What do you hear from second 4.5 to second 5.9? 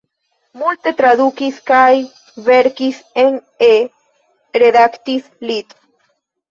redaktis lit.